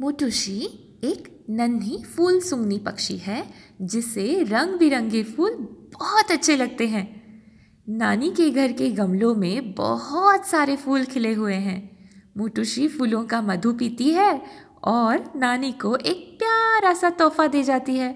[0.00, 0.60] मोटूशी
[1.04, 5.54] एक नन्ही फूल सुंगनी पक्षी है, जिसे रंग बिरंगे फूल
[5.92, 7.22] बहुत अच्छे लगते हैं।
[7.88, 13.42] नानी के घर के गमलों में बहुत सारे फूल खिले हुए हैं। मोटूशी फूलों का
[13.42, 14.42] मधु पीती है
[14.84, 18.12] और नानी को एक प्यारा सा तोहफा दे जाती है।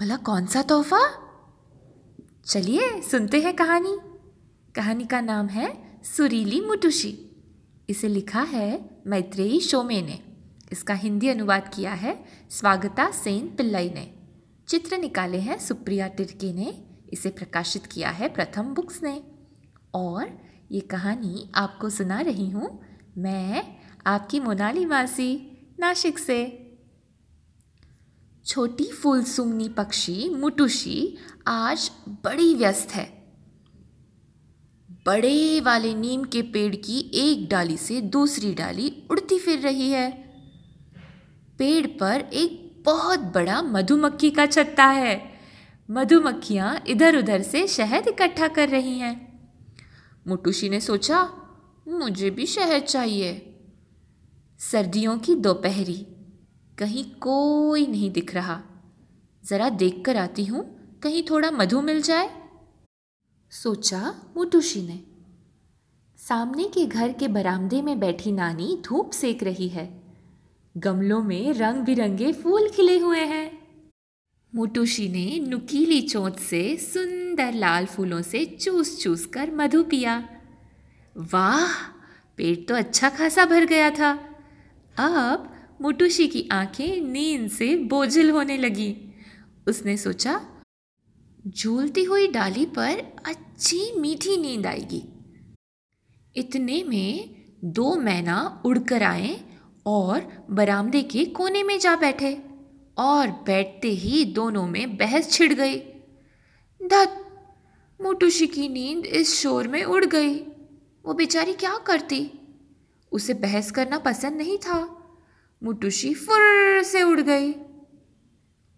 [0.00, 1.00] भला कौन सा तोहफा?
[2.46, 3.98] चलिए सुनते हैं कहानी।
[4.74, 7.18] कहानी का नाम है सुरीली मुटुशी।
[7.88, 10.31] इसे लिखा है मैत्रेयी शोमे ने
[10.72, 14.14] इसका हिंदी अनुवाद किया है स्वागता सेन पिल्लई ने।
[14.68, 19.22] चित्र निकाले हैं सुप्रिया टिर्के ने। इसे प्रकाशित किया है प्रथम बुक्स ने।
[19.94, 20.38] और
[20.72, 22.80] ये कहानी आपको सुना रही हूँ
[23.18, 25.32] मैं, आपकी मोनाली मासी,
[25.78, 26.58] नाशिक से।
[28.46, 31.16] छोटी फूल सुंगनी पक्षी मुटुशी
[31.46, 33.22] आज बड़ी व्यस्त है।
[35.06, 40.21] बड़े वाले नीम के पेड़ की एक डाली से दूसरी डाली उड़ती फिर रही है।
[41.62, 45.32] पेड़ पर एक बहुत बड़ा मधुमक्खी का छत्ता है।
[45.90, 49.32] मधुमक्खियाँ इधर उधर से शहद इकट्ठा कर रही हैं।
[50.28, 51.32] मुटुशी ने सोचा,
[51.88, 53.60] मुझे भी शहद चाहिए।
[54.58, 56.06] सर्दियों की दोपहरी,
[56.78, 58.62] कहीं कोई नहीं दिख रहा।
[59.44, 60.64] ज़रा देख कर आती हूँ,
[61.02, 62.42] कहीं थोड़ा मधु मिल जाए।
[63.50, 65.00] सोचा मुटुशी ने।
[66.18, 70.01] सामने के घर के बरामदे में बैठी नानी धूप सेक रही है।
[70.76, 73.62] गमलों में रंग बिरंगे फूल खिले हुए हैं।
[74.54, 80.28] मुटुशी ने नुकीली चोंच से सुंदर लाल फूलों से चूस चूस कर मधु पिया।
[81.16, 81.72] वाह!
[82.36, 84.10] पेट तो अच्छा खासा भर गया था।
[84.98, 88.96] अब मुटुशी की आँखें नींद से बोझिल होने लगी।
[89.68, 90.46] उसने सोचा,
[91.46, 95.04] झूलती हुई डाली पर अच्छी मीठी नींद आएगी।
[96.36, 97.34] इतने में
[97.64, 99.51] दो मैना उड़कर आए
[99.86, 102.42] और बरामदे के कोने में जा बैठे
[102.98, 105.78] और बैठते ही दोनों में बहस छिड़ गई।
[106.82, 107.26] धत,
[108.02, 110.38] मोटूशी की नींद इस शोर में उड़ गई।
[111.04, 112.32] वो बेचारी क्या करती?
[113.12, 114.98] उसे बहस करना पसंद नहीं था।
[115.64, 117.54] मुटुशी फुर से उड़ गई।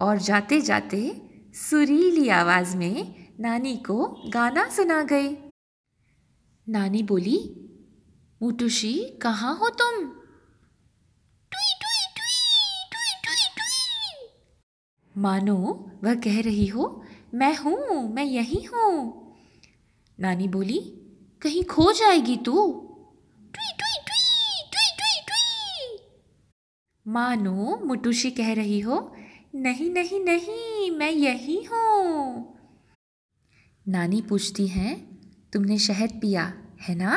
[0.00, 1.22] और जाते जाते
[1.54, 5.36] सुरीली आवाज़ में नानी को गाना सुना गई।
[6.68, 7.56] नानी बोली,
[8.42, 10.19] मुटुशी, कहाँ हो तुम?
[15.18, 17.04] मानो वह कह रही हो,
[17.34, 19.36] मैं हूँ, मैं यही हूँ।
[20.20, 20.78] नानी बोली,
[21.42, 22.52] कहीं खो जाएगी तू।
[23.54, 25.98] ट्वी ट्वी ट्वी ट्वी ट्वी ट्वी।
[27.06, 29.16] मानो मुटुशी कह रही हो,
[29.54, 32.58] नहीं नहीं नहीं, मैं यही हूँ।
[33.88, 35.20] नानी पूछती हैं,
[35.52, 37.16] तुमने शहद पिया, है ना?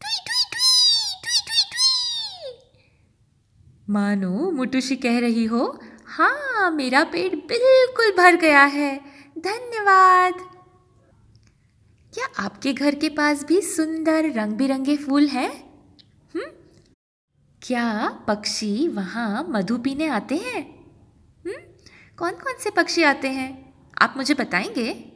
[0.00, 0.80] ट्वी ट्वी ट्वी
[1.22, 2.72] ट्वी ट्वी
[3.92, 8.96] मानो मुटुशी कह रही हो हाँ मेरा पेट बिल्कुल भर गया है।
[9.38, 10.34] धन्यवाद।
[12.14, 15.70] क्या आपके घर के पास भी सुंदर रंग बिरंगे फूल हैं?
[17.62, 20.62] क्या पक्षी वहाँ मधु पीने आते हैं?
[22.18, 23.74] कौन कौन से पक्षी आते हैं?
[24.02, 25.09] आप मुझे बताएँगे?